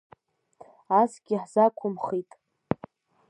Асгьы 0.99 1.35
ҳзақәымхит… 1.41 2.31